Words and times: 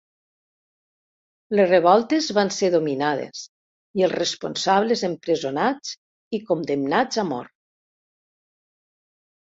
Les 1.59 1.69
revoltes 1.71 2.29
van 2.37 2.51
ser 2.55 2.71
dominades 2.77 3.45
i 4.01 4.07
els 4.09 4.17
responsables 4.23 5.07
empresonats 5.13 5.95
i 6.41 6.45
condemnats 6.51 7.25
a 7.27 7.31
mort. 7.33 7.59